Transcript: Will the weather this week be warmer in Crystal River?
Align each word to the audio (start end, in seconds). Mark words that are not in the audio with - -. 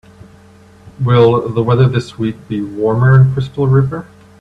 Will 0.99 1.47
the 1.49 1.61
weather 1.61 1.87
this 1.87 2.17
week 2.17 2.47
be 2.47 2.59
warmer 2.59 3.21
in 3.21 3.33
Crystal 3.33 3.67
River? 3.67 4.07